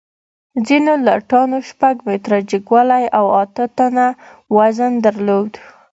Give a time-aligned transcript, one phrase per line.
[0.67, 4.05] ځینو لټانو شپږ متره جګوالی او اته ټنه
[4.55, 5.51] وزن درلود.